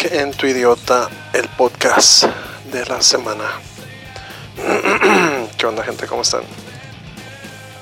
[0.00, 2.22] En tu idiota, el podcast
[2.70, 3.50] de la semana.
[5.58, 6.06] ¿Qué onda gente?
[6.06, 6.42] ¿Cómo están?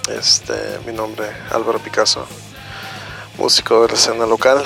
[0.09, 0.55] Este,
[0.87, 2.27] mi nombre Álvaro Picasso,
[3.37, 4.63] músico de la escena local.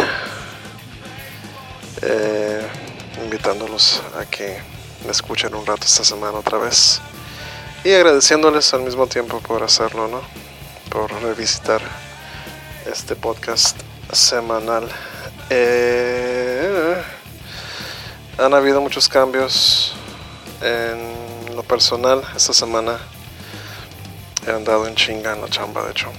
[2.03, 2.65] Eh,
[3.25, 4.63] invitándolos a que
[5.05, 7.01] me escuchen un rato esta semana otra vez.
[7.83, 10.23] Y agradeciéndoles al mismo tiempo por hacerlo, ¿no?
[10.89, 11.81] Por revisitar
[12.87, 13.77] este podcast
[14.13, 14.89] semanal.
[15.51, 16.30] Eh,
[18.41, 19.93] han habido muchos cambios
[20.63, 22.99] en lo personal esta semana.
[24.47, 26.11] He andado en chinga en la chamba, de hecho.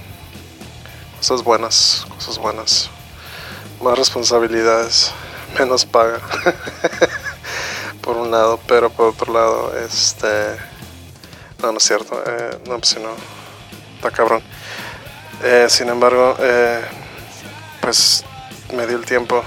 [1.18, 2.90] Cosas buenas, cosas buenas.
[3.82, 5.10] Más responsabilidades,
[5.58, 6.20] menos paga.
[8.02, 10.56] por un lado, pero por otro lado, este.
[11.60, 12.22] No, no es cierto.
[12.24, 13.10] Eh, no, pues si no.
[13.96, 14.42] Está cabrón.
[15.42, 16.84] Eh, sin embargo, eh,
[17.80, 18.24] pues
[18.72, 19.42] me di el tiempo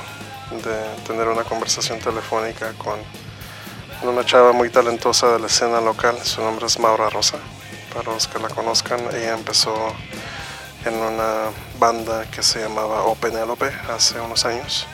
[0.51, 2.99] de tener una conversación telefónica con
[4.03, 6.17] una chava muy talentosa de la escena local.
[6.23, 7.37] Su nombre es Maura Rosa,
[7.93, 8.99] para los que la conozcan.
[9.13, 9.93] Ella empezó
[10.85, 14.85] en una banda que se llamaba O Penélope hace unos años.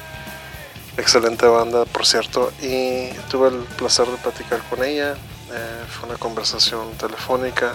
[0.98, 5.16] Excelente banda, por cierto, y tuve el placer de platicar con ella.
[5.52, 7.74] Eh, fue una conversación telefónica,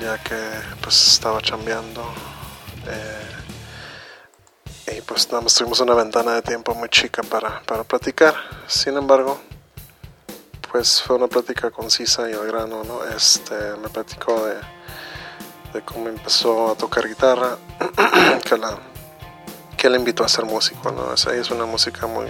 [0.00, 0.36] ya que
[0.80, 2.02] pues estaba chambeando.
[2.86, 3.39] Eh,
[4.96, 8.34] y pues nada más tuvimos una ventana de tiempo muy chica para, para platicar.
[8.66, 9.40] Sin embargo,
[10.70, 13.04] pues fue una plática concisa y al grano, ¿no?
[13.04, 14.56] Este, me platicó de,
[15.72, 17.56] de cómo empezó a tocar guitarra,
[18.44, 18.78] que la
[19.76, 21.14] que le invitó a ser músico, ¿no?
[21.14, 22.26] Esa es una música muy,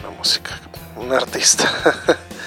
[0.00, 0.58] una música,
[0.96, 1.70] un artista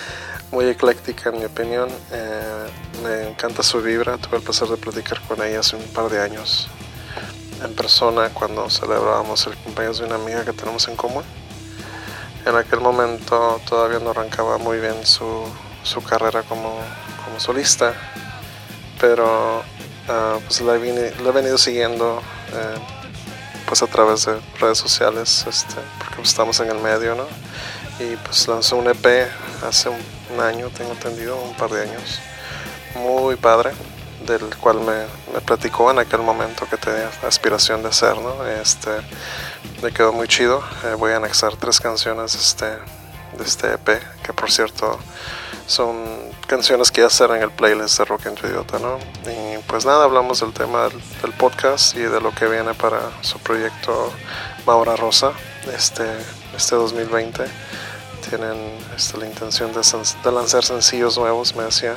[0.51, 1.89] muy ecléctica en mi opinión.
[2.11, 2.67] Eh,
[3.01, 6.19] me encanta su vibra, tuve el placer de platicar con ella hace un par de
[6.19, 6.67] años
[7.63, 11.23] en persona cuando celebrábamos el cumpleaños de una amiga que tenemos en común.
[12.45, 15.45] En aquel momento todavía no arrancaba muy bien su,
[15.83, 16.77] su carrera como,
[17.23, 17.93] como, solista,
[18.99, 22.75] pero uh, pues la he, la he, venido siguiendo eh,
[23.65, 27.27] pues a través de redes sociales, este, porque estamos en el medio, ¿no?
[27.99, 29.29] Y pues lanzó un EP
[29.65, 29.99] hace un,
[30.33, 32.19] un año, tengo entendido, un par de años.
[32.95, 33.71] Muy padre
[34.25, 38.45] del cual me, me, platicó en aquel momento que tenía aspiración de hacer, ¿no?
[38.45, 38.89] Este,
[39.81, 40.63] me quedó muy chido.
[40.85, 44.99] Eh, voy a anexar tres canciones este, de este EP, que por cierto
[45.65, 45.95] son
[46.47, 48.97] canciones que ya estarán en el playlist de Rock en tu Idiota, ¿no?
[49.29, 53.39] Y pues nada, hablamos del tema del, podcast y de lo que viene para su
[53.39, 54.11] proyecto
[54.65, 55.31] Maura Rosa
[55.73, 56.05] este,
[56.55, 57.43] este 2020.
[58.29, 61.95] Tienen este, la intención de lanzar sencillos nuevos, me decía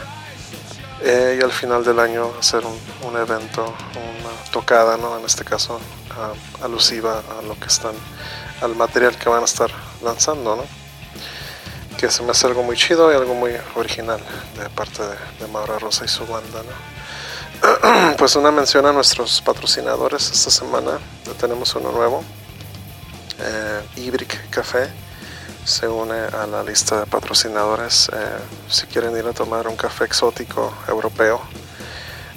[1.02, 5.18] eh, y al final del año hacer un, un, evento, una tocada, ¿no?
[5.18, 7.94] En este caso, uh, alusiva a lo que están,
[8.60, 9.70] al material que van a estar
[10.02, 10.64] lanzando, ¿no?
[11.98, 14.20] Que se me hace algo muy chido y algo muy original
[14.58, 16.96] de parte de, de Maura Rosa y su banda, ¿no?
[18.18, 22.22] pues una mención a nuestros patrocinadores esta semana, ya tenemos uno nuevo,
[23.38, 24.88] eh, Ibric Café
[25.66, 28.08] se une a la lista de patrocinadores.
[28.12, 31.40] Eh, si quieren ir a tomar un café exótico europeo,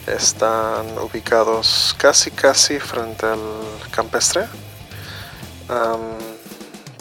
[0.07, 3.39] están ubicados casi casi frente al
[3.91, 4.47] campestre,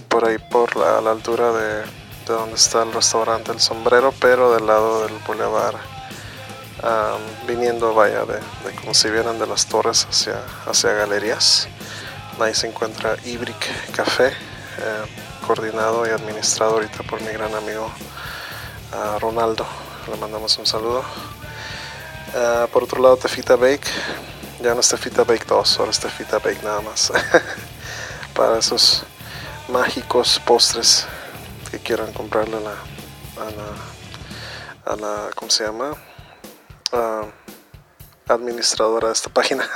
[0.08, 1.86] por ahí por la, altura de, de,
[2.26, 5.76] donde está el restaurante El Sombrero, pero del lado del boulevard,
[6.82, 8.38] um, viniendo vaya de,
[8.81, 11.69] como si vieran de las torres hacia, hacia galerías.
[12.38, 14.28] Ahí se encuentra Ibric Café.
[14.28, 17.90] Eh, coordinado y administrado ahorita por mi gran amigo
[18.92, 19.66] uh, Ronaldo.
[20.10, 21.02] Le mandamos un saludo.
[22.34, 23.88] Uh, por otro lado, Tefita Bake.
[24.60, 27.10] Ya no es Tefita Bake 2, ahora es Tefita Bake nada más.
[28.34, 29.04] Para esos
[29.68, 31.06] mágicos postres
[31.70, 32.74] que quieran comprarle a la,
[33.40, 35.92] a la, a la ¿cómo se llama?
[36.92, 37.26] Uh,
[38.30, 39.66] administradora de esta página.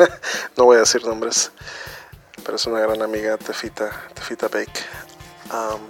[0.56, 1.52] no voy a decir nombres
[2.48, 4.80] pero es una gran amiga Tefita, Tefita Bake.
[5.52, 5.80] Um,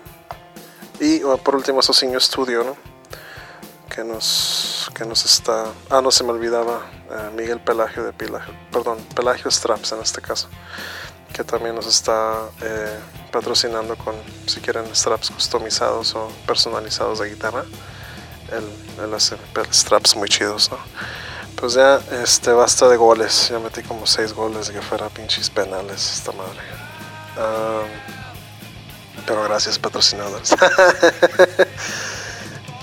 [1.00, 2.76] y oh, por último, Sociño Studio, ¿no?
[3.88, 5.66] Que nos, que nos está.
[5.90, 6.90] Ah, no se me olvidaba.
[7.10, 10.48] Eh, Miguel Pelagio de Pelagio, perdón, Pelagio Straps en este caso.
[11.32, 12.98] Que también nos está eh,
[13.30, 14.14] patrocinando con,
[14.46, 17.64] si quieren, straps customizados o personalizados de guitarra.
[18.50, 18.64] Él,
[19.04, 19.36] él hace
[19.70, 20.78] straps muy chidos, ¿no?
[21.60, 23.48] Pues ya, este, basta de goles.
[23.50, 26.60] Ya metí como seis goles de que fuera pinches penales esta madre.
[27.36, 28.27] Um,
[29.26, 30.52] pero gracias patrocinadores.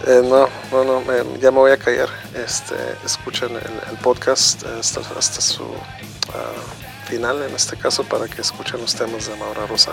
[0.08, 2.10] eh, no, no, no, me, ya me voy a callar.
[2.34, 5.02] Este, escuchen el, podcast hasta,
[5.42, 5.78] su uh,
[7.08, 9.92] final, en este caso, para que escuchen los temas de Maura Rosa.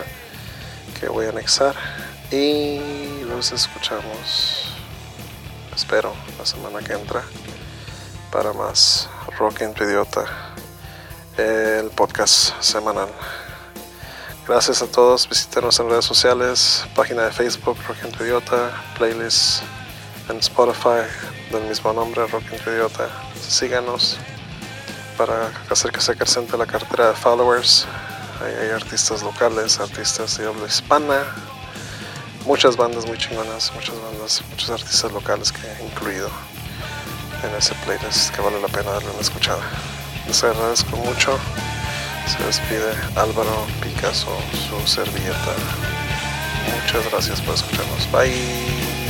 [0.98, 1.74] que voy a anexar
[2.30, 2.80] y
[3.24, 4.74] los escuchamos,
[5.74, 7.22] espero, la semana que entra
[8.30, 10.24] para más Rock en Idiota,
[11.36, 13.10] el podcast semanal.
[14.46, 19.62] Gracias a todos, visítenos en redes sociales, página de Facebook Rock en Idiota, playlist
[20.28, 21.06] en Spotify
[21.52, 23.08] del mismo nombre Rock en Idiota.
[23.40, 24.18] Síganos
[25.16, 27.86] para hacer que se acrecente la cartera de followers.
[28.42, 31.22] Hay, artistas locales, artistas de habla hispana,
[32.44, 36.28] muchas bandas muy chingonas, muchas bandas, muchos artistas locales que he incluido
[37.44, 39.62] en ese playlist que vale la pena darle una escuchada.
[40.26, 41.38] Les agradezco mucho.
[42.26, 44.36] Se despide Álvaro Picasso,
[44.68, 45.54] su servilleta.
[46.82, 48.10] Muchas gracias por escucharnos.
[48.10, 49.02] Bye.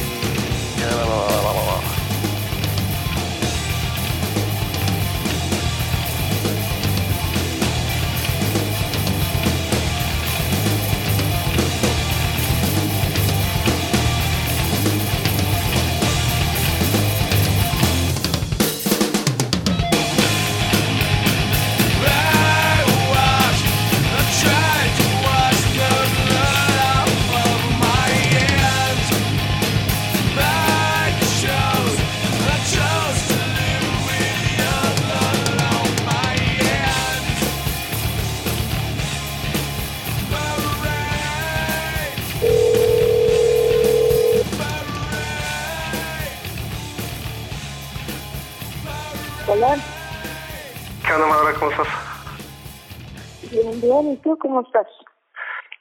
[54.33, 54.87] ¿Y tú cómo estás?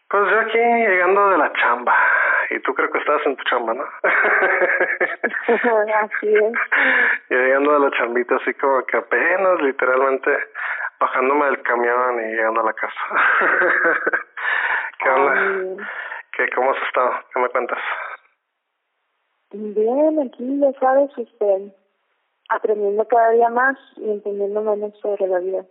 [0.10, 1.96] Pues yo aquí llegando de la chamba.
[2.50, 3.86] Y tú creo que estás en tu chamba, ¿no?
[6.04, 6.54] así es.
[7.30, 10.38] llegando de la chambita así como que apenas literalmente
[11.00, 13.00] bajándome del camión y llegando a la casa.
[15.00, 15.88] ¿Qué onda?
[16.34, 17.14] ¿Qué, ¿Cómo has estado?
[17.34, 17.80] ¿Qué me cuentas?
[19.54, 21.74] Bien, aquí ya sabes, este,
[22.50, 25.64] aprendiendo cada día más y entendiendo menos sobre la vida.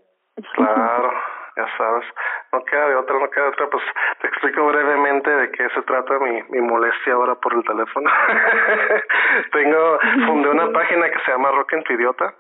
[0.55, 1.13] Claro,
[1.61, 2.05] ya sabes
[2.53, 3.85] no queda de otra, no queda de otra, pues
[4.21, 8.11] te explico brevemente de qué se trata mi, mi molestia ahora por el teléfono.
[9.53, 12.35] Tengo, fundé una página que se llama Rock en tu idiota.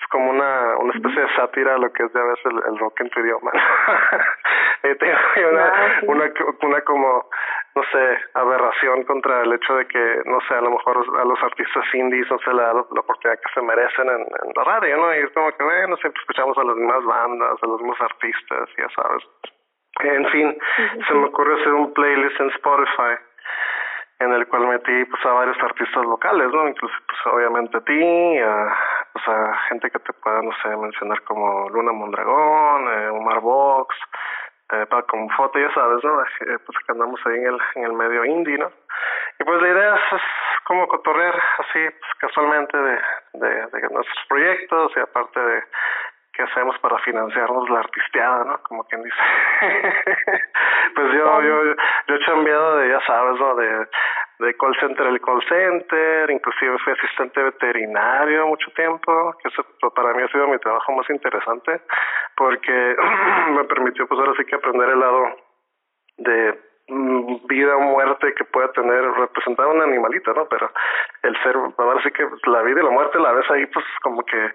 [0.00, 2.78] Es como una, una especie de sátira a lo que es de a veces el,
[2.78, 3.52] rock en tu idioma.
[4.82, 7.28] tengo una, una, una como
[7.74, 11.42] no sé, aberración contra el hecho de que, no sé, a lo mejor a los
[11.42, 15.14] artistas indies no se le da la, oportunidad que se merecen en, la radio, ¿no?
[15.14, 18.68] Y es como que, bueno, siempre escuchamos a las mismas bandas, a los mismos artistas,
[18.78, 19.24] ya sabes.
[20.00, 20.58] En fin,
[21.06, 23.14] se me ocurrió hacer un playlist en Spotify
[24.20, 26.68] en el cual metí pues a varios artistas locales, ¿no?
[26.68, 28.76] Incluso pues obviamente a ti, a,
[29.12, 33.96] pues a gente que te pueda, no sé, mencionar como Luna Mondragón, eh, Omar Vox,
[34.72, 36.22] eh, para como foto, ya sabes, ¿no?
[36.22, 38.70] Eh, pues que andamos ahí en el, en el medio indie, ¿no?
[39.38, 40.22] Y pues la idea es,
[40.64, 43.00] como cotorrear así pues, casualmente de,
[43.34, 45.64] de, de nuestros proyectos y aparte de
[46.34, 48.58] qué hacemos para financiarnos la artisteada, ¿no?
[48.62, 49.16] Como quien dice.
[50.94, 51.74] pues yo, yo,
[52.08, 53.54] yo he chambeado de, ya sabes, ¿no?
[53.54, 53.88] De,
[54.38, 59.64] de call center el call center, inclusive fui asistente veterinario mucho tiempo, que eso
[59.94, 61.80] para mí ha sido mi trabajo más interesante,
[62.36, 62.96] porque
[63.50, 65.24] me permitió pues ahora sí que aprender el lado
[66.18, 70.46] de vida o muerte que pueda tener representar un animalito, ¿no?
[70.46, 70.70] Pero
[71.22, 74.22] el ser, ahora sí que la vida y la muerte la ves ahí pues como
[74.24, 74.50] que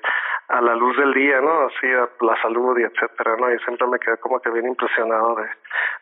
[0.50, 1.68] a la luz del día, ¿no?
[1.68, 1.88] Así
[2.22, 3.52] la salud y etcétera, ¿no?
[3.52, 5.48] Y siempre me quedé como que bien impresionado de,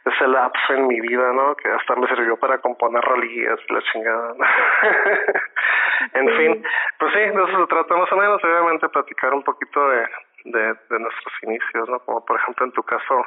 [0.05, 1.55] ese lapso en mi vida, ¿no?
[1.55, 4.35] Que hasta me sirvió para componer rolillas la chingada,
[6.13, 6.63] en fin,
[6.99, 10.07] pues sí, de eso se trata más o menos, obviamente platicar un poquito de,
[10.45, 11.99] de, de nuestros inicios, ¿no?
[11.99, 13.25] Como por ejemplo en tu caso,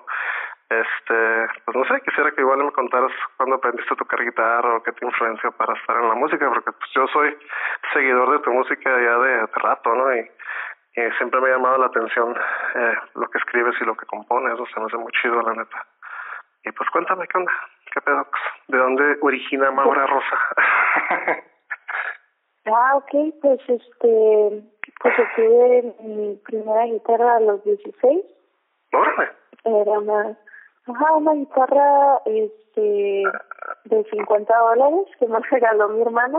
[0.71, 4.83] este, pues no sé, quisiera que igual me contaras cuándo aprendiste a tocar guitarra o
[4.85, 7.37] qué te influenció para estar en la música, porque pues yo soy
[7.93, 10.15] seguidor de tu música ya de, rato, ¿no?
[10.15, 10.31] Y,
[11.19, 12.37] siempre me ha llamado la atención
[12.75, 15.55] eh, lo que escribes y lo que compones, eso se me hace muy chido, la
[15.55, 15.87] neta.
[16.65, 17.53] Y pues cuéntame, ¿qué onda?
[17.93, 18.27] ¿Qué pedo?
[18.69, 20.39] ¿De dónde origina Maura Rosa?
[22.67, 24.63] ah, ok, pues este,
[25.01, 28.25] pues tuve mi primera guitarra a los 16.
[28.93, 29.31] Órale.
[29.65, 30.37] Era una
[30.91, 33.23] Ajá, una guitarra este
[33.85, 36.39] de 50 dólares que me regaló mi hermano.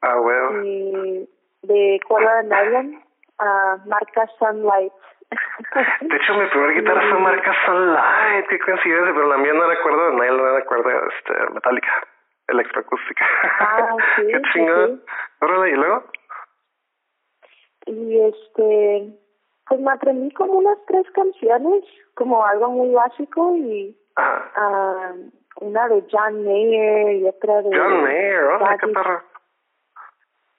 [0.00, 0.64] Ah, bueno.
[0.64, 1.28] Y
[1.62, 3.02] de cuerda de nylon
[3.38, 4.92] a marca Sunlight.
[6.02, 9.80] De hecho, mi primera guitarra fue marca Sunlight, qué coincidencia, pero la mía no era
[9.82, 12.06] cuerda de nylon, era cuerda este, metálica,
[12.48, 13.24] electroacústica.
[13.60, 14.26] Ah, sí.
[14.26, 15.02] qué chingón.
[15.40, 16.04] Órale, ¿y luego?
[17.86, 19.21] Y este,
[19.68, 26.04] pues me aprendí como unas tres canciones, como algo muy básico y uh, una de
[26.10, 27.70] John Mayer y otra de...
[27.76, 28.58] John Mayer, ¿oh?
[28.80, 29.22] ¿Qué perro?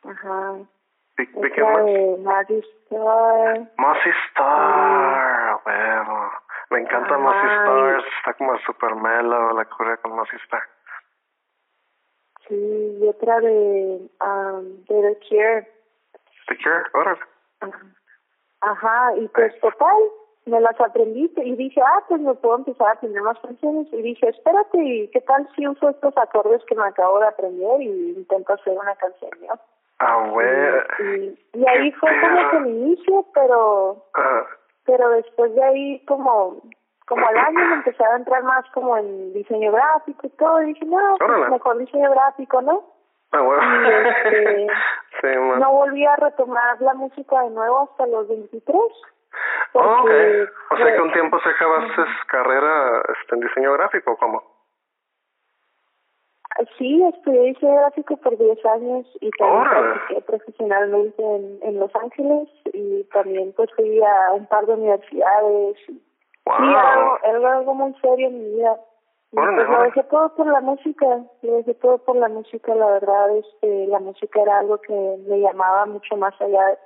[0.04, 0.54] Ajá.
[1.18, 2.50] ¿De, de qué más?
[2.50, 3.72] Star.
[3.78, 6.32] Mossy Star, huevo.
[6.72, 10.64] Me encanta Mossy Star, está como super mellow la cura con Mossy Star.
[12.48, 15.68] Sí, y otra de, um, de The Cure.
[16.48, 17.22] The Cure, órale.
[17.62, 17.80] Ajá.
[18.64, 19.98] Ajá, y pues total,
[20.46, 23.88] me las aprendí y dije, ah, pues me puedo empezar a aprender más canciones.
[23.92, 27.82] Y dije, espérate, ¿y qué tal si uso estos acordes que me acabo de aprender
[27.82, 29.60] y intento hacer una canción, ¿no?
[30.00, 30.48] Ah, güey.
[31.00, 34.48] Y, y ahí fue como que el inicio, pero Ajá.
[34.86, 36.62] pero después de ahí como
[37.06, 40.68] como al año me empecé a entrar más como en diseño gráfico y todo y
[40.68, 42.93] dije no pues mejor diseño gráfico no
[43.34, 44.68] Ah, este,
[45.22, 45.60] sí, man.
[45.60, 48.78] no volví a retomar la música de nuevo hasta los 23
[49.74, 50.02] Oh, ok.
[50.02, 54.44] porque, O sea que un tiempo se acabaste carrera este, en diseño gráfico, ¿cómo?
[56.78, 62.48] sí estudié diseño gráfico por 10 años y también practiqué profesionalmente en, en Los Ángeles
[62.74, 65.78] y también pues fui a un par de universidades
[66.46, 66.58] Wow.
[66.58, 68.78] Sí, era algo, era algo muy serio en mi vida.
[69.34, 73.36] Pues lo dejé todo por la música, lo dejé todo por la música, la verdad,
[73.38, 74.94] este, la música era algo que
[75.28, 76.78] me llamaba mucho más allá,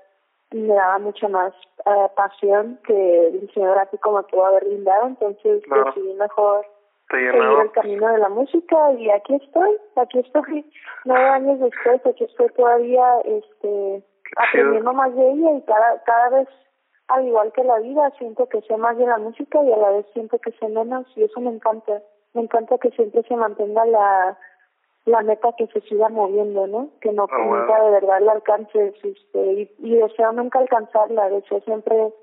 [0.51, 1.53] me daba mucha más
[1.85, 5.85] eh, pasión que el diseño gráfico me pudo haber brindado, entonces Claro.
[5.87, 6.65] decidí mejor
[7.11, 10.71] seguir el camino de la música y aquí estoy, aquí estoy,
[11.05, 14.03] nueve años después, aquí estoy todavía, este,
[14.37, 16.47] aprendiendo más de ella y cada, cada vez,
[17.09, 19.89] al igual que la vida, siento que sé más de la música y a la
[19.89, 22.01] vez siento que sé menos y eso me encanta,
[22.37, 24.37] me encanta que siempre se mantenga la,
[25.05, 26.89] la meta que se siga moviendo, ¿no?
[27.01, 27.85] Que no Ah, nunca bueno.
[27.85, 32.13] de verdad la alcances, este, y, y deseo nunca alcanzarla, deseo siempre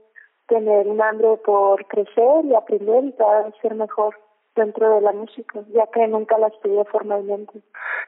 [0.46, 4.14] tener un hambre por crecer y aprender y cada vez ser mejor
[4.54, 7.60] dentro de la música, ya que nunca la estudié formalmente.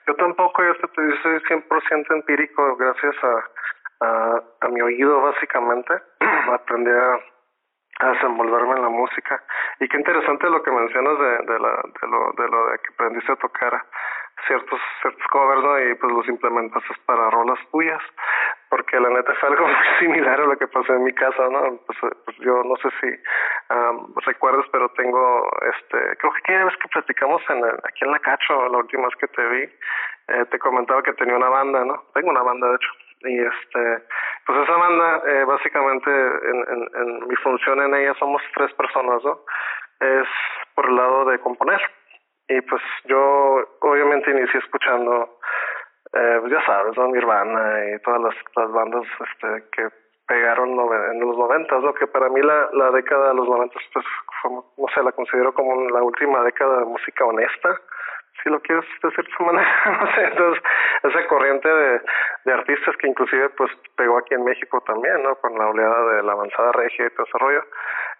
[0.06, 5.92] Yo tampoco, yo yo soy 100% empírico gracias a, a, a mi oído, básicamente.
[6.52, 7.18] Aprendí a,
[7.98, 9.42] a desenvolverme en la música.
[9.80, 12.88] Y qué interesante lo que mencionas de, de, la, de, lo, de lo de que
[12.92, 13.82] aprendiste a tocar
[14.46, 15.80] ciertos ciertos covers, ¿no?
[15.80, 18.02] Y pues los implementaste para rolas tuyas.
[18.68, 21.78] Porque la neta fue algo muy similar a lo que pasó en mi casa, ¿no?
[21.86, 23.08] Pues, eh, pues yo no sé si
[23.74, 28.10] um, recuerdas, pero tengo, este, creo que aquella vez que platicamos en el- aquí en
[28.10, 29.62] la Cacho, la última vez que te vi,
[30.28, 32.04] eh, te comentaba que tenía una banda, ¿no?
[32.12, 32.88] Tengo una banda, de hecho.
[33.26, 34.04] Y este,
[34.46, 39.40] pues esa banda, eh, básicamente, en, en, mi función en ella somos tres personas, ¿no?
[40.00, 40.28] Es
[40.74, 41.80] por el lado de componer.
[42.48, 45.38] Y pues yo, obviamente, inicié escuchando,
[46.12, 47.08] eh, pues ya sabes, ¿no?
[47.08, 49.88] Nirvana y todas las, las bandas este, que
[50.26, 51.94] pegaron en los noventas, ¿no?
[51.94, 54.04] Que para mí la, la década de los noventas, pues,
[54.42, 57.80] fue, no sé, la considero como la última década de música honesta,
[58.42, 59.68] si lo quieres de esa manera,
[60.30, 60.62] entonces,
[61.02, 62.00] esa corriente de,
[62.44, 65.36] de artistas que inclusive, pues, pegó aquí en México también, ¿no?
[65.36, 67.64] Con la oleada de la avanzada regia y todo ese rollo,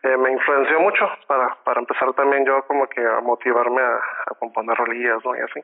[0.02, 4.34] eh, me influenció mucho para, para empezar también yo como que a motivarme a, a
[4.38, 5.36] componer rolillas, ¿no?
[5.36, 5.60] Y así.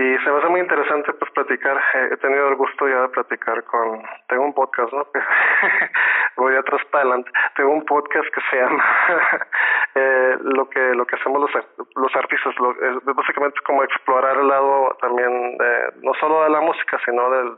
[0.00, 3.08] Y se me hace muy interesante pues platicar, eh, he tenido el gusto ya de
[3.10, 5.06] platicar con, tengo un podcast, ¿no?
[6.38, 8.82] Voy atrás para adelante, tengo un podcast que se llama
[9.94, 11.50] eh, lo que lo que hacemos los
[11.96, 16.62] los artistas, lo, es básicamente como explorar el lado también de, no solo de la
[16.62, 17.56] música, sino del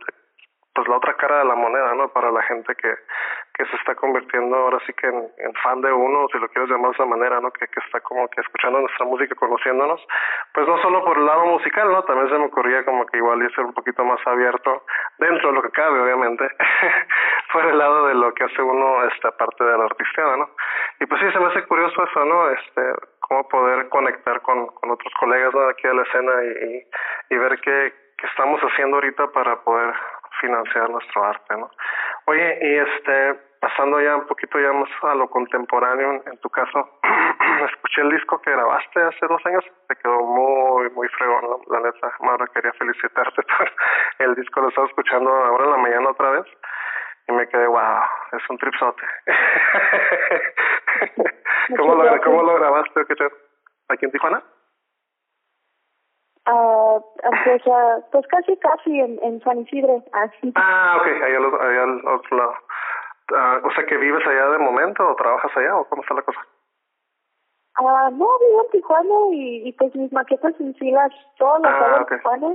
[0.75, 2.09] pues la otra cara de la moneda, ¿no?
[2.09, 2.93] Para la gente que,
[3.55, 6.91] que se está convirtiendo ahora sí que en, fan de uno, si lo quieres llamar
[6.91, 7.51] de esa manera, ¿no?
[7.53, 10.01] Que, que está como que escuchando nuestra música, conociéndonos,
[10.55, 12.03] pues no solo por el lado musical, ¿no?
[12.05, 14.85] También se me ocurría como que igual ser un poquito más abierto,
[15.19, 16.49] dentro de lo que cabe, obviamente,
[17.53, 20.51] por el lado de lo que hace uno, esta parte de la artisteada, ¿no?
[21.01, 22.51] Y pues sí, se me hace curioso eso, ¿no?
[22.51, 22.83] Este,
[23.21, 27.61] cómo poder conectar con, con otros colegas, aquí de la escena y, y, y ver
[27.61, 29.95] qué, qué estamos haciendo ahorita para poder
[30.41, 31.71] financiar nuestro arte, ¿no?
[32.27, 36.49] Oye, y este, pasando ya un poquito ya más a lo contemporáneo, en, en tu
[36.51, 36.99] caso,
[37.71, 41.61] escuché el disco que grabaste hace dos años, te quedó muy, muy fregón, ¿no?
[41.69, 43.73] la neta, Maura, quería felicitarte por
[44.19, 46.45] el disco, lo estaba escuchando ahora en la mañana otra vez,
[47.29, 48.03] y me quedé, wow,
[48.33, 49.03] es un tripsote.
[51.77, 53.05] ¿Cómo, lo, ¿Cómo lo grabaste?
[53.07, 53.31] ¿Qué te-
[53.89, 54.43] ¿Aquí en Tijuana?
[56.45, 56.99] Ah,
[57.45, 60.03] pues, ah, pues casi, casi en, en San Isidro.
[60.13, 60.53] Así.
[60.57, 62.55] Ah, ok, allá, al- allá al otro lado.
[63.35, 66.23] Ah, o sea, que vives allá de momento o trabajas allá o cómo está la
[66.23, 66.41] cosa?
[67.77, 71.73] Ah, no, vivo en Tijuana y, y pues mis maquetas en sí las, todas las
[71.73, 72.13] Ah, hago ok.
[72.13, 72.55] en Tijuana.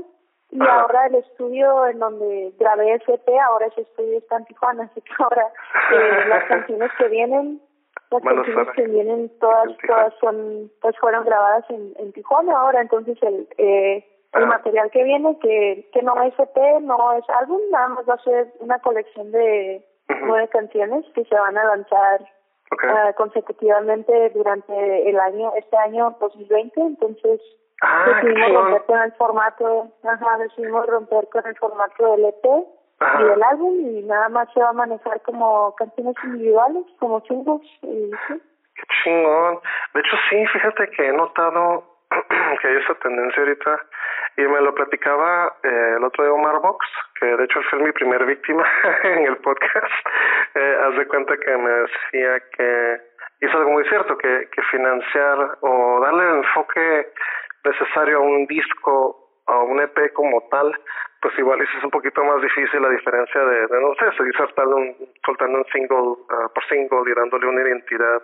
[0.50, 5.02] Y ahora el estudio en donde grabé EP, ahora ese estudio está en Tijuana, así
[5.02, 5.46] que ahora
[5.92, 7.62] eh, las canciones que vienen
[8.12, 12.58] las canciones que vienen todas todas son pues fueron grabadas en, en Tijuana.
[12.58, 14.48] Ahora entonces el eh, el ah.
[14.48, 18.24] material que viene que que no es EP no es álbum nada más va a
[18.24, 19.86] ser una colección de
[20.22, 22.22] nueve canciones que se van a lanzar
[22.72, 27.42] uh, consecutivamente durante el año este año 2020 entonces
[27.82, 32.46] ah, decidimos romper con el formato ajá decidimos romper con el formato del EP
[33.00, 37.62] y del álbum y nada más se va a manejar como canciones individuales, como singles
[37.84, 38.42] y sí.
[38.76, 39.60] Qué chingón.
[39.94, 41.84] De hecho, sí, fíjate que he notado
[42.62, 43.80] que hay esa tendencia ahorita
[44.38, 46.86] y me lo platicaba eh, el otro día Omar Box,
[47.20, 48.64] que de hecho fue mi primer víctima
[49.04, 49.94] en el podcast.
[50.56, 53.02] Eh, haz de cuenta que me decía que
[53.42, 57.12] hizo algo muy cierto, que, que financiar o darle el enfoque
[57.64, 60.78] necesario a un disco, a un EP como tal,
[61.22, 64.96] pues igual es un poquito más difícil la diferencia de, no sé, seguir soltando un,
[65.26, 68.22] soltando un single uh, por single y dándole una identidad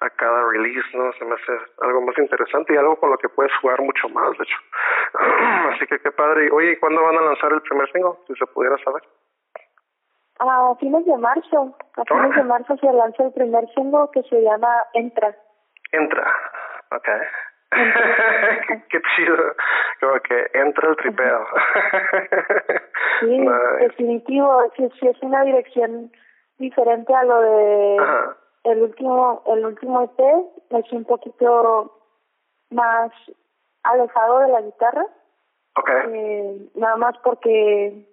[0.00, 1.12] a cada release, ¿no?
[1.12, 4.36] Se me hace algo más interesante y algo con lo que puedes jugar mucho más,
[4.36, 4.58] de hecho.
[5.74, 6.50] Así que qué padre.
[6.52, 8.14] Oye, ¿y cuándo van a lanzar el primer single?
[8.26, 9.02] Si se pudiera saber.
[10.40, 11.76] A fines de marzo.
[11.96, 15.34] A fines de marzo se lanza el primer single que se llama Entra.
[15.92, 16.34] Entra.
[16.90, 17.20] Okay.
[18.90, 19.36] qué, chido,
[20.00, 21.46] como que entra el tripeo.
[23.20, 23.46] sí,
[23.80, 26.12] definitivo, sí, es una dirección
[26.58, 27.96] diferente a lo de
[28.64, 30.20] el último el último EP,
[30.70, 32.00] es un poquito
[32.70, 33.10] más
[33.82, 35.06] alejado de la guitarra.
[35.76, 36.12] Okay.
[36.12, 38.06] Eh, nada más porque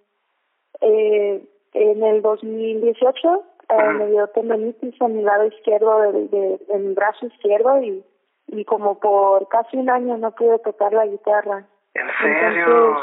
[0.82, 1.44] eh,
[1.74, 6.94] en el 2018 eh, me dio tendonitis en mi lado izquierdo, de, de, en mi
[6.94, 8.04] brazo izquierdo y
[8.52, 11.64] y como por casi un año no pude tocar la guitarra.
[11.94, 12.98] ¿En serio?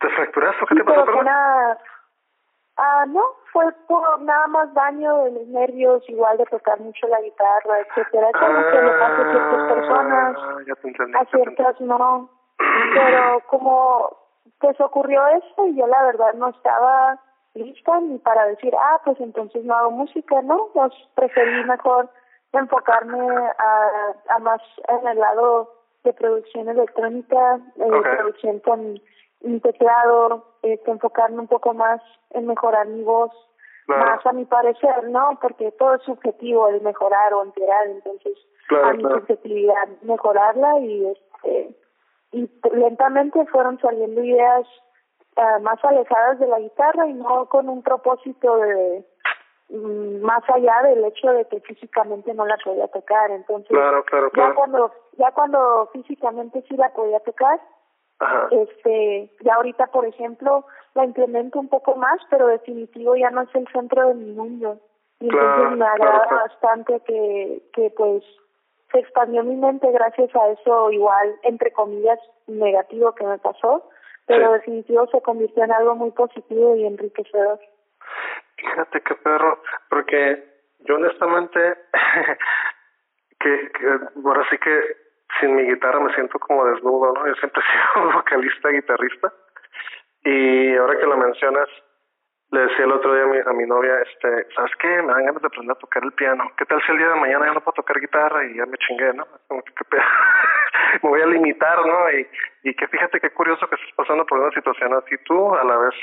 [0.00, 1.04] ¿Te fracturaste qué te pasó?
[1.04, 1.20] Pero
[2.76, 7.20] ah, no, fue por nada más daño de los nervios, igual de tocar mucho la
[7.20, 8.28] guitarra, etcétera.
[8.28, 10.36] Es algo que le pasa a ciertas ah, personas,
[11.16, 12.30] a ciertas no.
[12.94, 14.16] Pero como
[14.60, 17.18] pues ocurrió eso y yo la verdad no estaba
[17.54, 20.68] lista ni para decir, ah, pues entonces no hago música, ¿no?
[20.72, 22.08] Pues preferí mejor
[22.52, 25.72] enfocarme a, a más en el lado
[26.04, 29.00] de producción electrónica, eh, producción con
[29.40, 33.30] un teclado, este, enfocarme un poco más en mejorar mi voz,
[33.86, 35.38] más a mi parecer, ¿no?
[35.40, 38.38] Porque todo es subjetivo, el mejorar o empeorar, entonces
[38.70, 41.76] a mi subjetividad mejorarla y este
[42.32, 44.66] y lentamente fueron saliendo ideas
[45.36, 49.04] uh, más alejadas de la guitarra y no con un propósito de
[49.72, 53.30] más allá del hecho de que físicamente no la podía tocar.
[53.30, 57.60] Entonces claro, claro, ya cuando ya cuando físicamente sí la podía tocar
[58.50, 63.54] este ya ahorita por ejemplo la implemento un poco más pero definitivo ya no es
[63.54, 64.78] el centro de mi mundo.
[65.20, 68.22] Y entonces me agrada bastante que que pues
[68.92, 73.88] se expandió mi mente gracias a eso igual entre comillas negativo que me pasó
[74.26, 77.58] pero definitivo se convirtió en algo muy positivo y enriquecedor
[78.62, 80.44] Fíjate qué perro, porque
[80.80, 81.76] yo honestamente,
[83.40, 83.86] que, que
[84.24, 84.80] ahora sí que
[85.40, 87.26] sin mi guitarra me siento como desnudo, ¿no?
[87.26, 87.60] Yo siempre
[87.94, 89.32] he sido vocalista, guitarrista,
[90.24, 91.68] y ahora que lo mencionas,
[92.52, 94.88] le decía el otro día a mi, a mi novia, este, ¿sabes qué?
[95.02, 96.52] Me dan ganas de aprender a tocar el piano.
[96.56, 98.76] ¿Qué tal si el día de mañana ya no puedo tocar guitarra y ya me
[98.76, 99.26] chingué, ¿no?
[99.48, 99.96] Como que, ¿qué
[101.02, 102.10] me voy a limitar, ¿no?
[102.10, 102.28] Y,
[102.64, 105.78] y que fíjate qué curioso que estás pasando por una situación así tú, a la
[105.78, 105.94] vez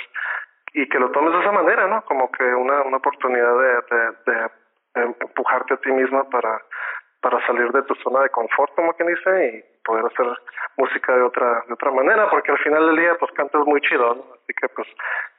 [0.74, 2.04] y que lo tomes de esa manera, ¿no?
[2.06, 6.62] Como que una, una oportunidad de, de, de, empujarte a ti misma para,
[7.22, 10.28] para salir de tu zona de confort, como quien dice, y poder hacer
[10.78, 14.16] música de otra de otra manera, porque al final del día, pues cantas muy chido,
[14.16, 14.24] ¿no?
[14.34, 14.88] Así que, pues,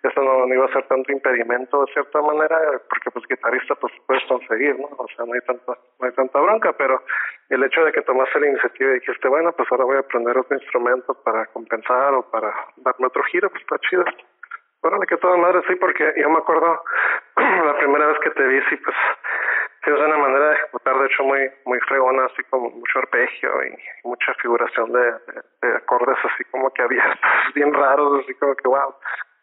[0.02, 3.92] eso no, no, iba a ser tanto impedimento de cierta manera, porque, pues, guitarrista, pues,
[4.06, 4.88] puedes conseguir, ¿no?
[4.96, 7.02] O sea, no hay tanta, no hay tanta bronca, pero
[7.50, 10.38] el hecho de que tomaste la iniciativa y dijiste, bueno, pues ahora voy a aprender
[10.38, 14.04] otro instrumento para compensar o para darme otro giro, pues está chido.
[14.82, 16.82] Órale, que toda madre, sí, porque yo me acuerdo
[17.36, 18.96] la primera vez que te vi, sí, pues
[19.84, 23.76] tienes una manera de ejecutar, de hecho, muy muy fregona, así como mucho arpegio y
[24.04, 25.12] mucha figuración de,
[25.62, 27.20] de, acordes así como que abiertos,
[27.54, 28.94] bien raros, así como que wow,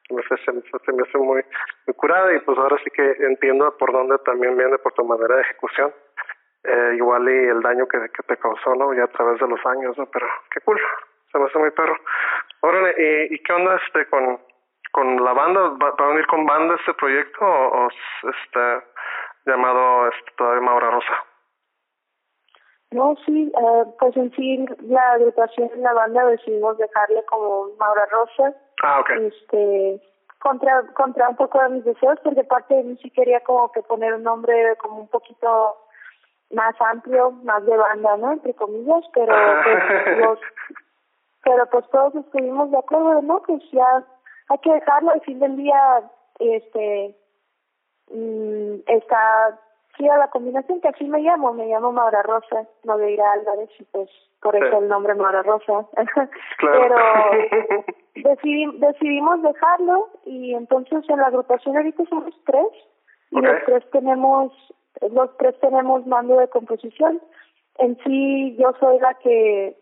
[0.09, 0.51] me hace, se,
[0.91, 1.43] me hace muy,
[1.85, 5.35] muy curada y pues ahora sí que entiendo por dónde también viene por tu manera
[5.35, 5.93] de ejecución.
[6.63, 8.93] Eh, igual y el daño que, que te causó, ¿no?
[8.93, 10.05] Ya a través de los años, ¿no?
[10.07, 10.79] Pero qué cool,
[11.31, 11.95] se me hace muy perro.
[12.61, 14.39] Órale, ¿y, y qué onda este con
[14.97, 15.61] con la banda?
[15.77, 18.83] ¿Va, a venir con banda este proyecto o, este
[19.45, 21.23] llamado este, todavía Maura Rosa?
[22.89, 28.07] No, sí, eh, pues en sí la agrupación de la banda decidimos dejarle como Maura
[28.11, 28.55] Rosa.
[28.81, 29.09] Ah, ok.
[29.21, 30.01] Este,
[30.39, 33.83] contra, contra un poco de mis deseos, porque parte de mí sí quería como que
[33.83, 35.77] poner un nombre como un poquito
[36.51, 38.31] más amplio, más de banda, ¿no?
[38.31, 40.39] Entre comillas, pero pues los,
[41.43, 43.43] pero pues todos estuvimos de acuerdo, ¿no?
[43.43, 44.03] Pues ya
[44.49, 46.03] hay que dejarlo al fin del día,
[46.39, 47.15] este,
[48.11, 49.59] mm, está
[50.05, 53.83] a la combinación que así me llamo, me llamo Maura Rosa, no de Álvarez, y
[53.85, 54.09] pues
[54.41, 55.87] por eso el nombre Maura Rosa.
[56.61, 56.95] Pero
[58.77, 62.67] decidimos dejarlo y entonces en la agrupación ahorita somos tres
[63.31, 64.51] y los tres tenemos
[65.01, 67.21] los tres tenemos mando de composición.
[67.79, 69.77] En sí yo soy la que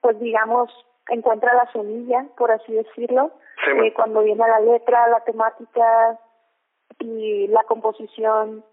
[0.00, 0.70] pues digamos
[1.08, 3.30] encuentra la semilla, por así decirlo,
[3.66, 6.18] eh, cuando viene la letra, la temática
[6.98, 8.64] y la composición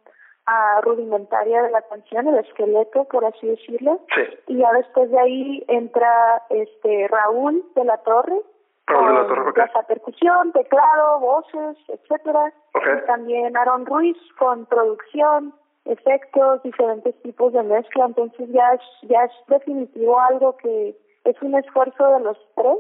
[0.46, 4.02] a rudimentaria de la canción, el esqueleto, por así decirlo.
[4.48, 8.42] Y ya después de ahí entra este Raúl de la Torre.
[8.88, 9.66] Raúl de la Torre, okay.
[9.88, 12.54] percusión, teclado, voces, etcétera.
[12.76, 15.54] Y también Aaron Ruiz con producción,
[15.86, 18.06] efectos, diferentes tipos de mezcla.
[18.06, 22.80] Entonces ya es, ya es definitivo algo que es un esfuerzo de los tres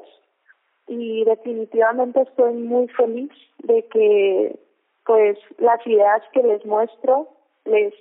[0.87, 4.59] y definitivamente estoy muy feliz de que
[5.05, 7.27] pues las ideas que les muestro
[7.65, 7.93] les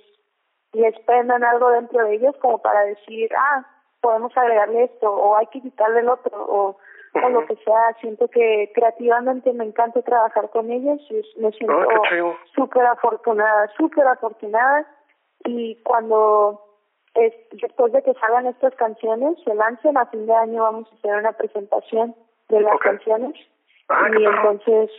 [0.73, 3.63] les prendan algo dentro de ellos como para decir, ah,
[4.01, 6.77] podemos agregarle esto o hay que quitarle el otro o,
[7.13, 7.95] o lo que sea.
[8.01, 14.07] Siento que creativamente me encanta trabajar con ellos y me siento oh, súper afortunada, súper
[14.07, 14.85] afortunada.
[15.45, 16.59] Y cuando
[17.15, 20.95] es, después de que salgan estas canciones, se lancen a fin de año vamos a
[20.95, 22.15] hacer una presentación
[22.49, 23.35] de las canciones
[23.89, 24.91] ah, y entonces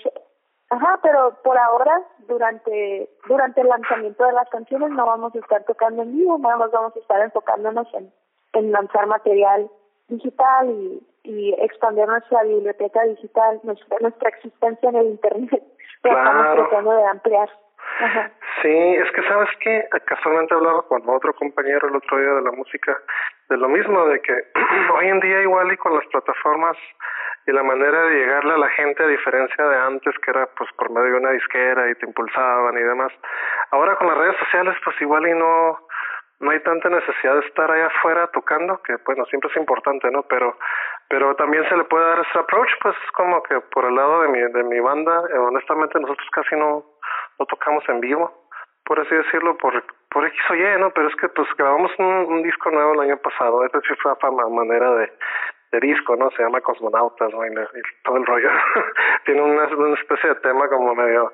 [0.71, 5.63] Ajá, pero por ahora, durante durante el lanzamiento de las canciones no vamos a estar
[5.65, 8.11] tocando en vivo, nada más vamos a estar enfocándonos en,
[8.55, 9.71] en lanzar material
[10.09, 15.63] digital y, y expandir nuestra biblioteca digital, nuestra, nuestra existencia en el Internet.
[16.03, 17.51] Pero estamos tratando de ampliar.
[18.63, 22.53] Sí, es que sabes que casualmente hablaba con otro compañero el otro día de la
[22.53, 22.97] música
[23.49, 24.33] de lo mismo, de que
[24.95, 26.77] hoy en día igual y con las plataformas
[27.47, 30.71] y la manera de llegarle a la gente a diferencia de antes que era pues
[30.77, 33.13] por medio de una disquera y te impulsaban y demás
[33.71, 35.79] ahora con las redes sociales pues igual y no
[36.41, 40.23] no hay tanta necesidad de estar allá afuera tocando que bueno siempre es importante no
[40.23, 40.57] pero
[41.09, 44.29] pero también se le puede dar ese approach pues como que por el lado de
[44.29, 46.85] mi de mi banda eh, honestamente nosotros casi no
[47.39, 48.33] no tocamos en vivo
[48.85, 52.07] por así decirlo por por X o Y no pero es que pues grabamos un,
[52.07, 55.13] un disco nuevo el año pasado esa sí fue la manera de
[55.75, 56.31] de disco, ¿no?
[56.31, 57.45] Se llama Cosmonautas, ¿no?
[57.47, 57.53] Y,
[58.05, 58.49] todo el rollo.
[59.25, 61.33] Tiene una, una especie de tema como medio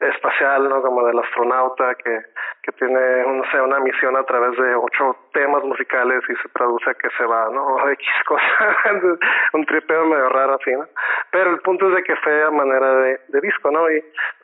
[0.00, 0.80] espacial, ¿no?
[0.82, 2.22] Como del astronauta que,
[2.62, 6.90] que tiene, no sé, una misión a través de ocho temas musicales y se traduce
[6.90, 7.76] a que se va, ¿no?
[7.76, 9.18] O X cosas.
[9.52, 10.86] un tripeo medio raro así, ¿no?
[11.30, 13.90] Pero el punto es de que fue a manera de, de disco, ¿no?
[13.90, 13.96] Y,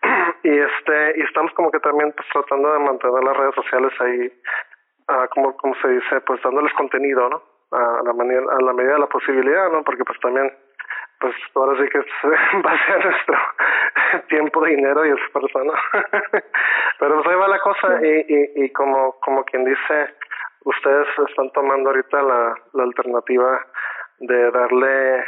[0.42, 4.33] y este, y estamos como que también pues tratando de mantener las redes sociales ahí,
[5.09, 7.42] ah, como, como se dice, pues dándoles contenido, ¿no?
[7.73, 9.83] a la manera, a la medida de la posibilidad, ¿no?
[9.83, 10.53] Porque pues también,
[11.20, 11.98] pues ahora sí que
[12.62, 13.37] base a nuestro
[14.29, 15.72] tiempo, dinero y esfuerzo, ¿no?
[16.98, 20.14] Pero pues ahí va la cosa y, y, y como, como quien dice,
[20.64, 23.66] ustedes están tomando ahorita la, la alternativa
[24.18, 25.24] de darle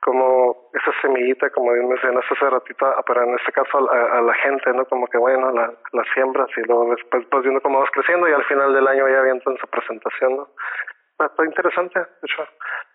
[0.00, 4.72] como esa semillita, como mencionaste hace ratito, pero en este caso a, a, la gente,
[4.72, 4.84] ¿no?
[4.86, 8.32] Como que bueno, la, la siembras y luego después vas viendo cómo vas creciendo y
[8.32, 10.48] al final del año ya en su presentación, ¿no?
[11.18, 12.46] está interesante, de hecho,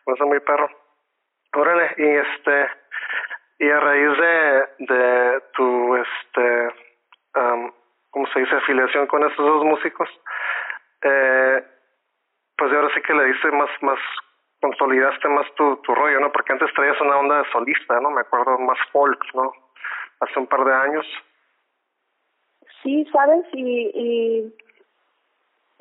[0.05, 0.69] me hace muy perro.
[1.53, 2.69] Órale, y este,
[3.59, 6.67] y a raíz de, de tu, este,
[7.35, 7.71] um,
[8.09, 10.09] ¿cómo se dice?, afiliación con estos dos músicos,
[11.03, 11.63] eh,
[12.57, 13.99] pues ahora sí que le diste más, más,
[14.61, 16.31] consolidaste más tu, tu rollo, ¿no?
[16.31, 18.11] Porque antes traías una onda de solista, ¿no?
[18.11, 19.51] Me acuerdo más folk, ¿no?
[20.21, 21.05] Hace un par de años.
[22.83, 24.55] Sí, sabes, y, y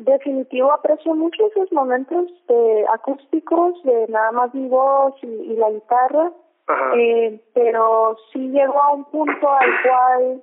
[0.01, 6.33] definitivo aprecio mucho esos momentos de acústicos, de nada más mi voz y, la guitarra,
[6.97, 10.43] eh, pero sí llegó a un punto al cual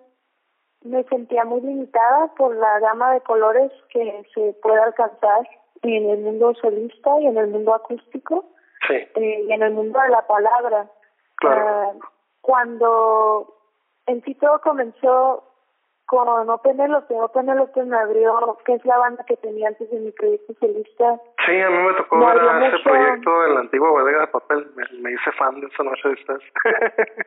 [0.83, 5.47] me sentía muy limitada por la gama de colores que se puede alcanzar
[5.81, 8.45] en el mundo solista y en el mundo acústico
[8.89, 9.09] eh,
[9.47, 10.89] y en el mundo de la palabra.
[11.35, 11.89] Claro.
[11.89, 11.99] Uh,
[12.41, 13.53] cuando
[14.05, 15.43] en sí todo comenzó
[16.07, 17.13] con Open Elope.
[17.13, 21.19] Open Elope me abrió, que es la banda que tenía antes de mi proyecto solista.
[21.45, 24.67] Sí, a mí me tocó ver ese proyecto en la antigua bodega de papel.
[24.75, 26.43] Me, hice fan de esa noche de ustedes.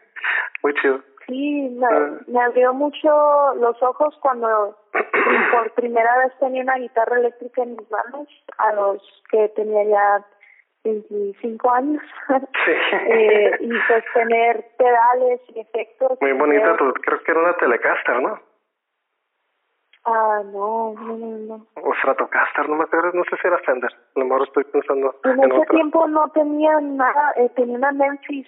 [0.62, 1.00] Muy chido.
[1.26, 2.10] Sí, me, ah.
[2.26, 4.76] me, abrió mucho los ojos cuando
[5.52, 10.26] por primera vez tenía una guitarra eléctrica en mis manos, a los que tenía ya
[10.84, 12.02] 25 años.
[12.28, 12.72] Sí.
[13.08, 16.18] eh, y pues tener pedales y efectos.
[16.22, 18.49] Muy bonita, creo que era una Telecaster, ¿no?
[20.04, 21.66] Ah, no, no, no, no.
[21.82, 23.90] O Stratocaster, no me acuerdo, no sé si era Fender.
[24.16, 28.46] Lo mejor estoy pensando en, ese tiempo no tenía nada, eh, tenía una Memphis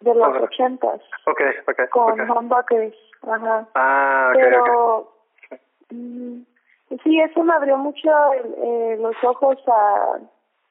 [0.00, 1.00] de los ochentas.
[1.26, 1.86] Okay, okay.
[1.88, 3.66] Con humbuckers, ajá.
[3.74, 5.12] Ah, okay, Pero,
[5.90, 6.42] mm,
[7.02, 10.18] sí, eso me abrió mucho eh, los ojos a,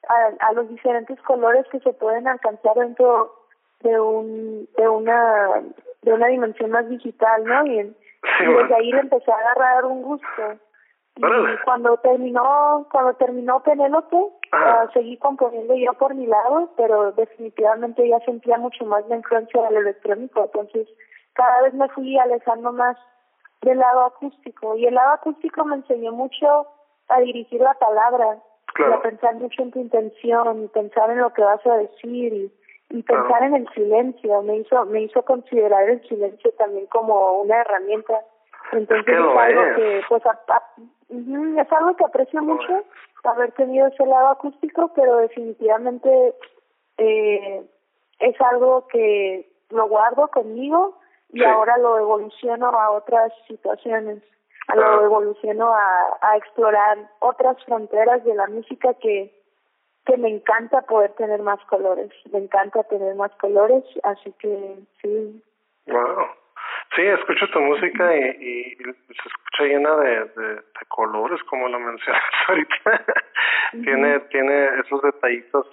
[0.08, 3.34] a, a los diferentes colores que se pueden alcanzar dentro
[3.80, 5.62] de un de una
[6.02, 7.66] de una dimensión más digital, ¿no?
[7.66, 10.42] Y, desde ahí le empecé a agarrar un gusto.
[11.16, 18.08] Y cuando terminó cuando terminó Penélope, uh, seguí componiendo yo por mi lado, pero definitivamente
[18.08, 20.88] ya sentía mucho más la influencia del electrónico, entonces
[21.34, 22.96] cada vez me fui alejando más
[23.60, 24.76] del lado acústico.
[24.76, 26.66] Y el lado acústico me enseñó mucho
[27.08, 28.38] a dirigir la palabra
[28.78, 32.32] y a pensar mucho en tu intención y pensar en lo que vas a decir
[32.32, 32.52] y
[32.92, 37.62] y pensar en el silencio me hizo me hizo considerar el silencio también como una
[37.62, 38.20] herramienta.
[38.70, 42.84] Entonces es, algo que pues es algo que aprecio mucho
[43.24, 46.34] haber tenido ese lado acústico pero definitivamente
[46.98, 47.62] eh,
[48.18, 50.98] es algo que lo guardo conmigo
[51.30, 54.22] y ahora lo evoluciono a otras situaciones
[54.68, 59.41] a lo evoluciono a, a explorar otras fronteras de la música que
[60.06, 65.42] que me encanta poder tener más colores, me encanta tener más colores, así que sí.
[65.86, 66.26] Wow.
[66.94, 72.22] Sí, escucho tu música y, y, se escucha llena de, de, colores, como lo mencionas
[72.48, 73.04] ahorita.
[73.82, 75.66] tiene tiene esos detallitos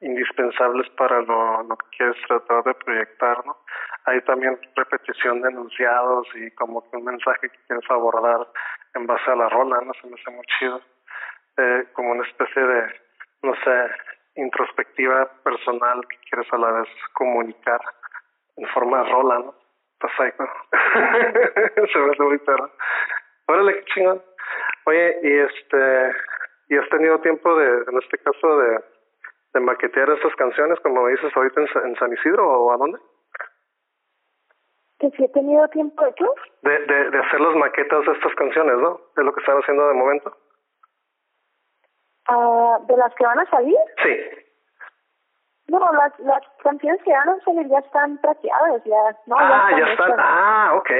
[0.00, 3.56] indispensables para lo, lo que quieres tratar de proyectar, ¿no?
[4.04, 8.46] Hay también repetición de enunciados y como que un mensaje que quieres abordar
[8.94, 9.92] en base a la rola, ¿no?
[9.94, 10.80] Se me hace muy chido.
[11.56, 12.86] Eh, como una especie de
[13.42, 13.90] no sé,
[14.36, 17.80] introspectiva personal que quieres a la vez comunicar
[18.56, 19.54] en forma rola, ¿no?
[19.94, 20.08] Está
[21.92, 22.70] Se ve muy perro.
[23.46, 24.22] Órale, qué chingón.
[24.86, 26.12] Oye, y este,
[26.68, 28.80] ¿y has tenido tiempo de, en este caso, de,
[29.54, 32.98] de maquetear estas canciones, como dices ahorita en, San Isidro o a dónde?
[34.98, 36.24] ¿Que si he tenido tiempo de qué?
[36.62, 39.00] De, de, de hacer las maquetas de estas canciones, ¿no?
[39.16, 40.36] Es lo que están haciendo de momento.
[42.28, 43.76] Ah, ¿De las que van a salir?
[44.02, 44.42] Sí.
[45.68, 49.16] No, las, las canciones que van a salir ya están traqueadas, ya.
[49.26, 50.14] No, ah, ya están.
[50.18, 50.90] Ah, ok,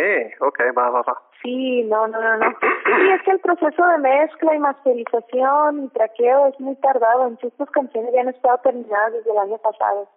[0.40, 1.22] ok, va, va, va.
[1.42, 2.56] Sí, no, no, no, no.
[2.84, 7.26] Sí, es que el proceso de mezcla y masterización y traqueo es muy tardado.
[7.26, 10.08] En sus canciones ya han estado terminadas desde el año pasado.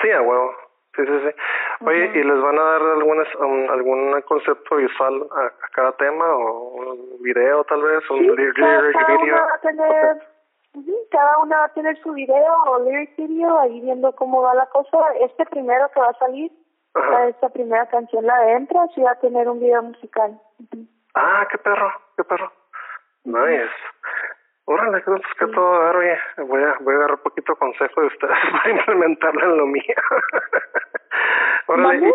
[0.00, 0.52] Sí, a huevo.
[0.96, 1.84] Sí, sí, sí.
[1.86, 6.68] Oye, ¿y les van a dar algunas, um, algún concepto visual a, cada tema o
[6.68, 8.08] un video tal vez?
[8.10, 9.34] ¿Un sí, lyric video?
[9.34, 10.33] Va a tener
[11.10, 14.66] cada una va a tener su video o lyric video ahí viendo cómo va la
[14.66, 14.98] cosa.
[15.20, 16.50] Este primero que va a salir,
[17.28, 20.40] esta primera canción, la de Entra, sí va a tener un video musical.
[21.14, 22.52] Ah, qué perro, qué perro.
[23.24, 23.70] Nice.
[24.66, 28.06] Órale, que que todo dar, oye, voy a, voy a agarrar un poquito consejo de
[28.06, 29.94] ustedes para implementarlo en lo mío.
[31.66, 32.14] Órale,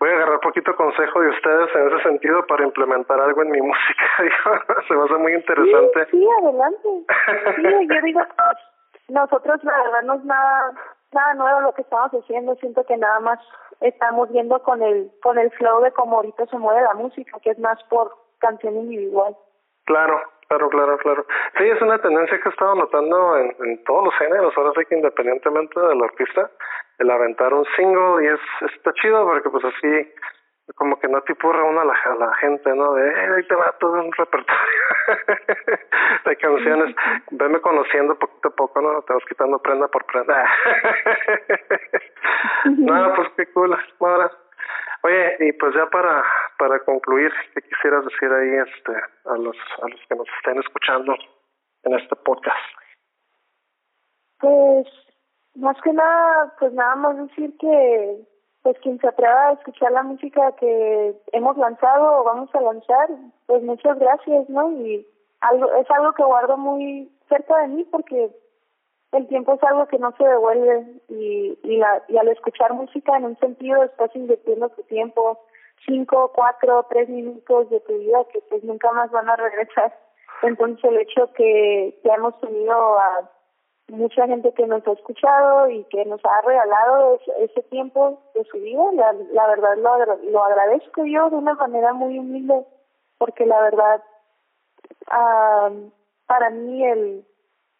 [0.00, 3.60] voy a agarrar poquito consejo de ustedes en ese sentido para implementar algo en mi
[3.62, 4.04] música.
[4.86, 6.06] Se va a hacer muy interesante.
[6.10, 6.88] Sí, sí adelante.
[7.56, 8.20] Sí, yo digo,
[9.08, 10.72] nosotros la verdad no es nada,
[11.12, 12.54] nada nuevo lo que estamos haciendo.
[12.56, 13.38] Siento que nada más
[13.80, 17.50] estamos viendo con el, con el flow de cómo ahorita se mueve la música, que
[17.50, 19.36] es más por canción individual.
[19.84, 21.26] Claro, claro, claro, claro.
[21.56, 24.84] Sí, es una tendencia que he estado notando en, en todos los géneros, ahora sí
[24.86, 26.50] que independientemente del artista,
[26.98, 28.40] el aventar un single y es
[28.72, 30.12] está chido porque pues así
[30.74, 32.94] como que no te purra uno a la, a la gente, ¿no?
[32.94, 34.82] De, eh, ahí te va todo un repertorio
[36.26, 36.94] de canciones.
[37.30, 39.02] Veme conociendo poquito a poco, ¿no?
[39.02, 40.44] Te vas quitando prenda por prenda.
[42.66, 43.76] no, pues qué cool.
[44.00, 44.30] Ahora,
[45.02, 46.22] oye, y pues ya para
[46.58, 48.92] para concluir, ¿qué quisieras decir ahí este
[49.24, 51.16] a los a los que nos estén escuchando
[51.84, 52.58] en este podcast?
[54.40, 55.07] Pues
[55.58, 58.24] más que nada, pues nada más decir que
[58.62, 63.08] pues quien se atreva a escuchar la música que hemos lanzado o vamos a lanzar,
[63.46, 64.70] pues muchas gracias, ¿no?
[64.72, 65.06] Y
[65.40, 68.30] algo es algo que guardo muy cerca de mí porque
[69.12, 73.16] el tiempo es algo que no se devuelve y, y, la, y al escuchar música
[73.16, 75.40] en un sentido estás invirtiendo tu tiempo,
[75.86, 79.96] cinco, cuatro, tres minutos de tu vida que pues nunca más van a regresar.
[80.42, 83.30] Entonces el hecho que, que hemos tenido a
[83.88, 88.58] mucha gente que nos ha escuchado y que nos ha regalado ese, tiempo de su
[88.58, 88.82] vida.
[89.32, 92.64] La, verdad lo, lo agradezco yo de una manera muy humilde
[93.18, 94.02] porque la verdad
[96.26, 97.26] para mí el,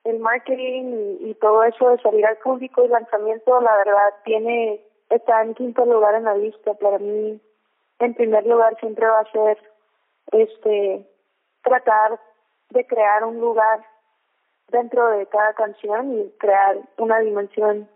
[0.04, 5.42] el marketing y, todo eso de salir al público y lanzamiento, la verdad tiene está
[5.42, 6.74] en quinto lugar en la lista.
[6.74, 7.40] Para mí,
[7.98, 9.58] en primer lugar siempre va a ser
[10.32, 11.06] este
[11.62, 12.20] tratar
[12.70, 13.84] de crear un lugar
[14.70, 17.88] dentro de cada canción y crear una dimensión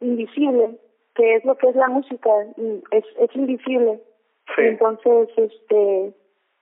[0.00, 0.78] invisible,
[1.14, 2.30] que es lo que es la música,
[2.90, 4.02] es, es invisible.
[4.56, 6.14] Entonces, este,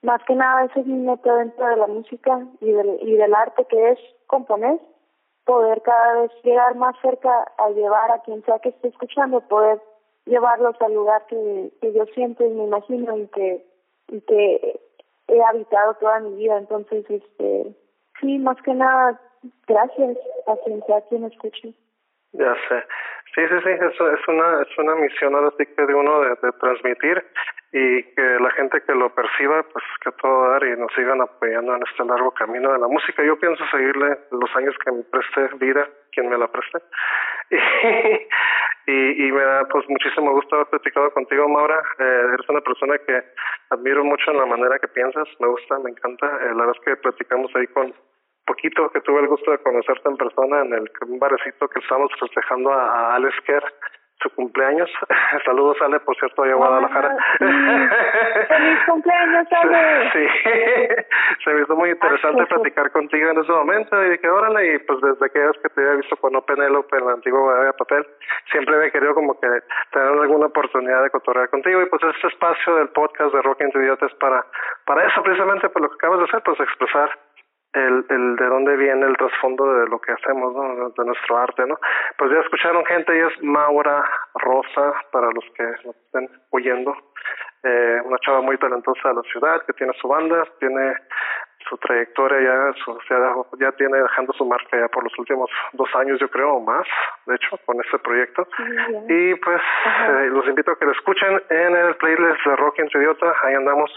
[0.03, 3.35] más que nada ese es mi meta dentro de la música y del, y del
[3.35, 4.79] arte que es componer,
[5.45, 9.81] poder cada vez llegar más cerca a llevar a quien sea que esté escuchando, poder
[10.25, 13.65] llevarlos al lugar que, que yo siento y me imagino y que,
[14.09, 14.81] y que
[15.29, 16.59] he habitado toda mi vida.
[16.59, 17.75] Entonces, este,
[18.21, 19.21] sí, más que nada,
[19.67, 21.75] gracias a quien sea quien escuche.
[22.33, 22.85] Ya sé.
[23.35, 26.31] Sí, sí, sí, eso es una, es una misión ahora sí que de uno de,
[26.43, 27.25] de transmitir
[27.73, 31.75] y que la gente que lo perciba, pues que todo dar y nos sigan apoyando
[31.75, 33.25] en este largo camino de la música.
[33.25, 36.79] Yo pienso seguirle los años que me preste vida, quien me la preste.
[38.89, 41.83] Y, y, me da pues muchísimo gusto haber platicado contigo, Maura.
[41.99, 43.21] Eh, eres una persona que
[43.71, 46.25] admiro mucho en la manera que piensas, me gusta, me encanta.
[46.27, 47.93] Eh, la verdad es que platicamos ahí con
[48.47, 52.11] poquito que tuve el gusto de conocerte en persona en el un barecito que estamos
[52.19, 53.65] festejando a, a Alex Kerr
[54.23, 54.91] su cumpleaños.
[55.45, 57.17] Saludos, Ale, por cierto, allá a Guadalajara.
[57.39, 60.11] ¡Feliz cumpleaños, Ale!
[60.17, 60.27] Sí,
[61.45, 65.01] se me hizo muy interesante platicar contigo en ese momento y dije, órale, y pues
[65.01, 68.07] desde que que te había visto con Penélope en la antigua Papel,
[68.51, 69.49] siempre me he querido como que
[69.93, 73.81] tener alguna oportunidad de cotorrear contigo y pues este espacio del podcast de Rock into
[73.81, 74.45] Idiota es para,
[74.87, 77.11] para eso precisamente, por lo que acabas de hacer, pues expresar
[77.77, 80.89] el, el de dónde viene el trasfondo de lo que hacemos, ¿no?
[80.91, 81.79] de nuestro arte, ¿no?
[82.17, 84.03] Pues ya escucharon gente, ella es Maura
[84.35, 86.97] Rosa, para los que nos estén oyendo,
[87.63, 90.95] eh, una chava muy talentosa de la ciudad, que tiene su banda, tiene
[91.69, 92.99] su trayectoria ya, su,
[93.59, 96.87] ya tiene dejando su marca ya por los últimos dos años, yo creo, o más,
[97.27, 98.49] de hecho, con este proyecto.
[99.09, 99.61] y pues
[100.09, 103.55] eh, los invito a que lo escuchen en el playlist de Rock Entre Idiota, ahí
[103.55, 103.91] andamos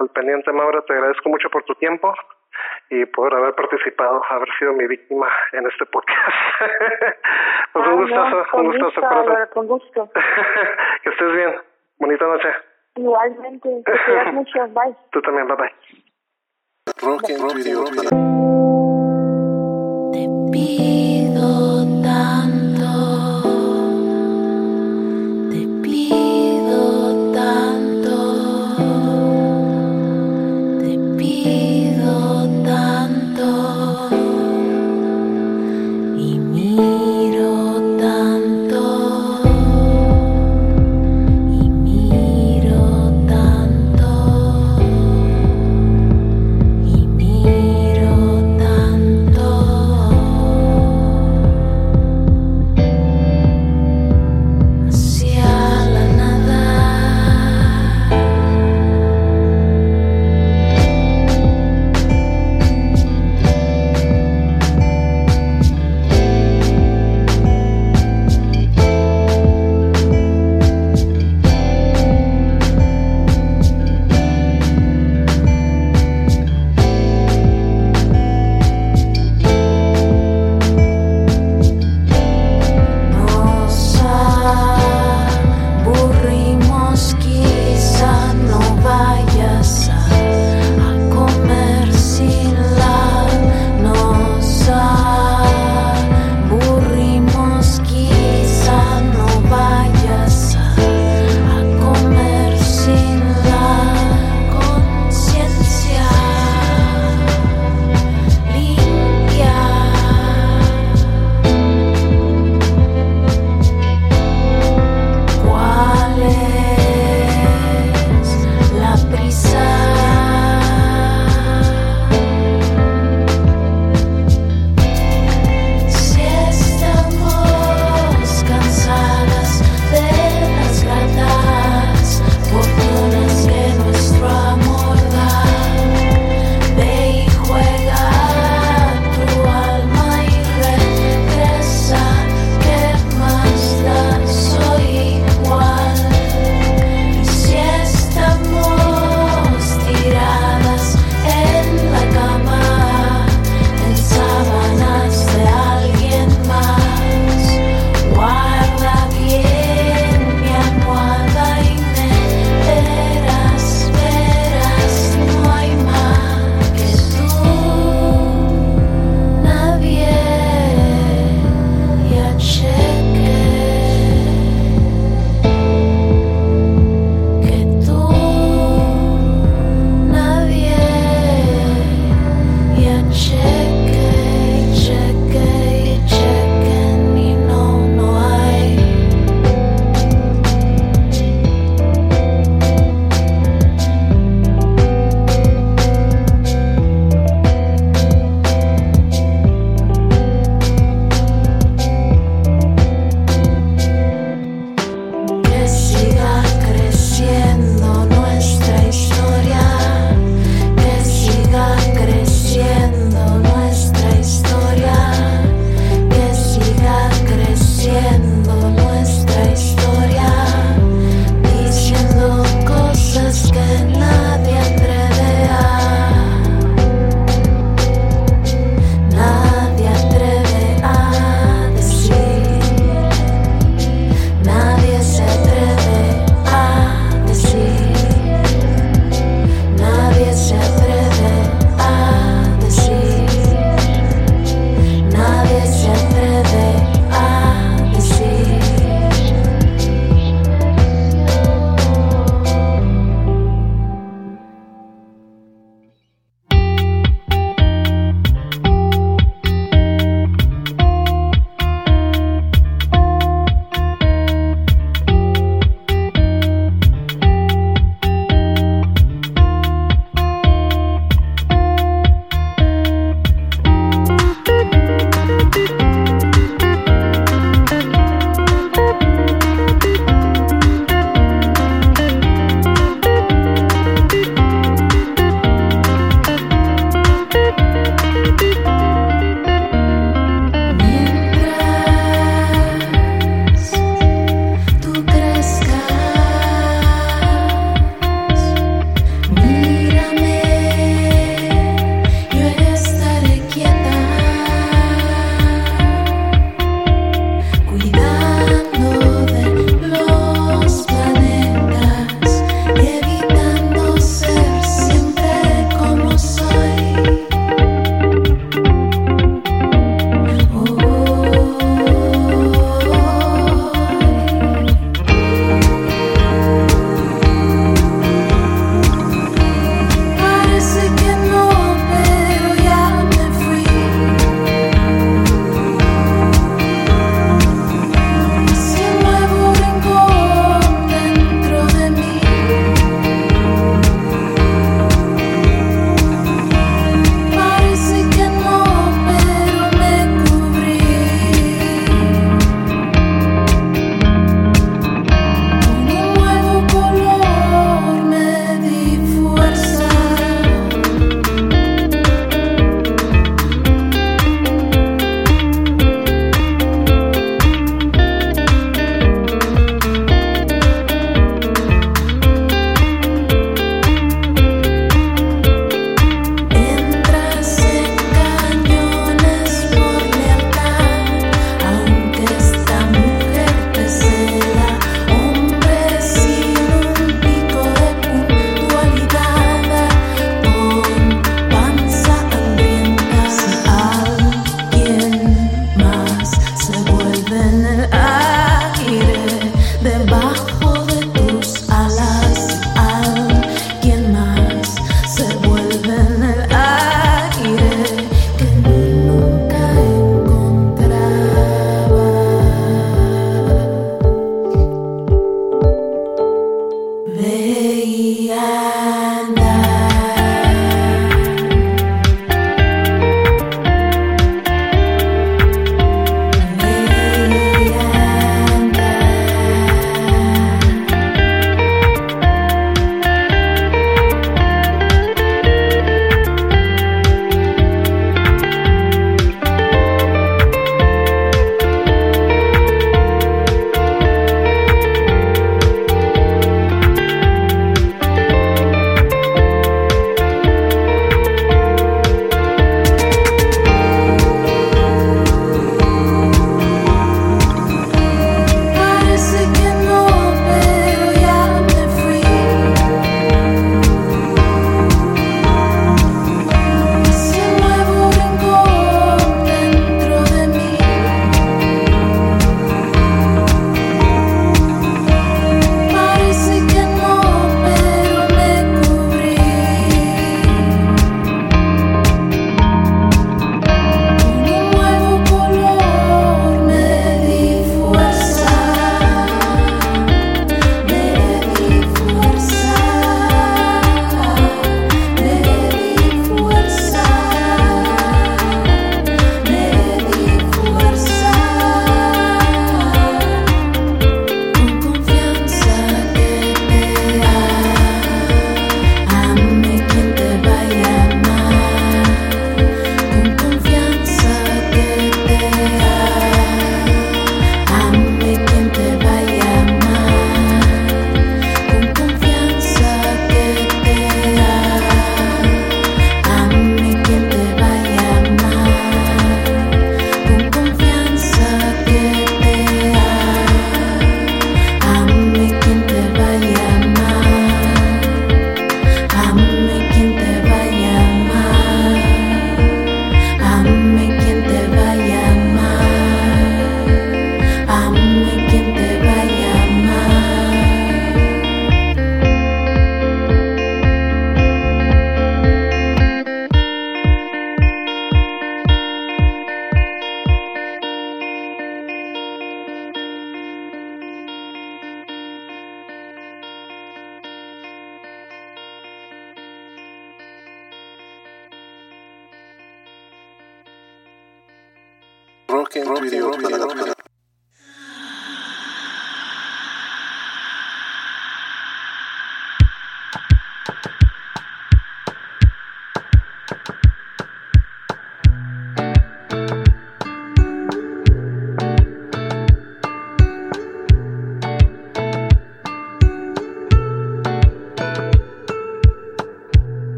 [0.00, 2.14] al pendiente, Maura, te agradezco mucho por tu tiempo
[2.90, 6.36] y por haber participado, haber sido mi víctima en este podcast.
[7.72, 9.22] pues un gustazo, un gustazo.
[9.22, 10.10] Gusto, con gusto.
[11.02, 11.54] que estés bien.
[11.98, 12.48] Bonita noche.
[12.96, 14.58] Igualmente, te cuidas mucho.
[14.68, 14.96] Bye.
[15.10, 15.72] Tú también, bye bye.
[17.02, 18.33] Rock rock